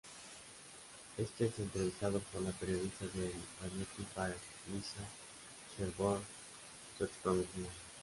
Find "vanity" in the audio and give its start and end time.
3.61-4.01